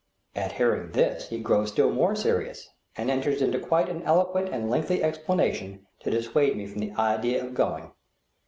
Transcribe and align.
At 0.35 0.53
hearing 0.53 0.93
this, 0.93 1.29
he 1.29 1.37
grows 1.37 1.69
still 1.69 1.91
more 1.91 2.15
serious, 2.15 2.67
and 2.97 3.11
enters 3.11 3.39
into 3.39 3.59
quite 3.59 3.87
an 3.87 4.01
eloquent 4.01 4.49
and 4.49 4.67
lengthy 4.67 5.03
explanation, 5.03 5.85
to 5.99 6.09
dissuade 6.09 6.57
me 6.57 6.65
from 6.65 6.79
the 6.79 6.93
idea 6.93 7.45
of 7.45 7.53
going. 7.53 7.91